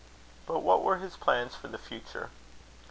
But 0.47 0.61
what 0.63 0.83
were 0.83 0.97
his 0.97 1.15
plans 1.15 1.53
for 1.53 1.67
the 1.67 1.77
future? 1.77 2.31